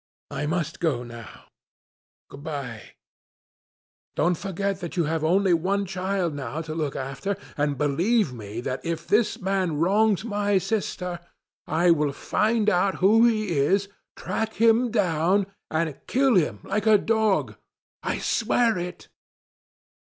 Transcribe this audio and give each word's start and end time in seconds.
I 0.31 0.47
must 0.47 0.79
go 0.79 1.03
now. 1.03 1.43
Good 2.27 2.41
bye. 2.43 2.93
Don't 4.15 4.33
forget 4.35 4.79
that 4.79 4.97
you 4.97 5.03
will 5.03 5.09
have 5.11 5.23
only 5.23 5.53
one 5.53 5.85
child 5.85 6.33
now 6.33 6.63
to 6.63 6.73
look 6.73 6.95
after, 6.95 7.37
and 7.55 7.77
believe 7.77 8.33
me 8.33 8.61
that 8.61 8.83
if 8.83 9.07
this 9.07 9.39
man 9.39 9.77
wrongs 9.77 10.25
my 10.25 10.57
sister, 10.57 11.19
I 11.67 11.91
will 11.91 12.13
find 12.13 12.67
out 12.67 12.95
who 12.95 13.27
he 13.27 13.49
is, 13.55 13.89
track 14.15 14.55
him 14.55 14.89
down, 14.89 15.45
and 15.69 16.01
kill 16.07 16.33
him 16.33 16.61
like 16.63 16.87
a 16.87 16.97
dog. 16.97 17.57
I 18.01 18.17
swear 18.17 18.79
it." 18.79 19.07